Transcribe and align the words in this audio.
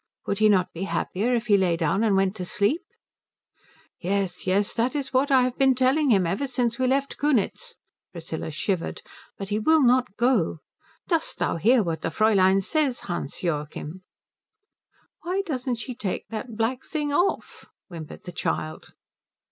Would 0.25 0.39
he 0.39 0.49
not 0.49 0.73
be 0.73 0.85
happier 0.85 1.35
if 1.35 1.45
he 1.45 1.57
lay 1.57 1.77
down 1.77 2.03
and 2.03 2.15
went 2.15 2.35
to 2.37 2.43
sleep?" 2.43 2.81
"Yes, 3.99 4.47
yes; 4.47 4.73
that 4.73 4.95
is 4.95 5.13
what 5.13 5.29
I 5.29 5.43
have 5.43 5.55
been 5.59 5.75
telling 5.75 6.09
him 6.09 6.25
ever 6.25 6.47
since 6.47 6.79
we 6.79 6.87
left 6.87 7.19
Kunitz" 7.19 7.75
Priscilla 8.11 8.49
shivered 8.49 9.03
"but 9.37 9.49
he 9.49 9.59
will 9.59 9.83
not 9.83 10.17
go. 10.17 10.57
Dost 11.07 11.37
thou 11.37 11.57
hear 11.57 11.83
what 11.83 12.01
the 12.01 12.09
Fräulein 12.09 12.63
says, 12.63 13.01
Hans 13.01 13.43
Joachim?" 13.43 14.01
"Why 15.21 15.43
don't 15.45 15.75
she 15.75 15.93
take 15.93 16.27
that 16.29 16.57
black 16.57 16.83
thing 16.83 17.13
off?" 17.13 17.67
whimpered 17.87 18.23
the 18.23 18.31
child. 18.31 18.93